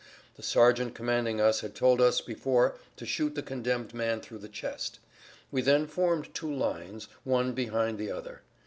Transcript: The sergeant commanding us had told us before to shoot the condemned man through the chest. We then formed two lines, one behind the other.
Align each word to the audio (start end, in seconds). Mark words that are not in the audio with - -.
The 0.35 0.41
sergeant 0.41 0.95
commanding 0.95 1.39
us 1.39 1.59
had 1.59 1.75
told 1.75 2.01
us 2.01 2.21
before 2.21 2.73
to 2.95 3.05
shoot 3.05 3.35
the 3.35 3.43
condemned 3.43 3.93
man 3.93 4.19
through 4.19 4.39
the 4.39 4.49
chest. 4.49 4.97
We 5.51 5.61
then 5.61 5.85
formed 5.85 6.33
two 6.33 6.51
lines, 6.51 7.07
one 7.23 7.53
behind 7.53 7.99
the 7.99 8.09
other. 8.09 8.41